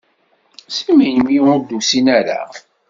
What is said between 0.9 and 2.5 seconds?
melmi ur d-usin ara?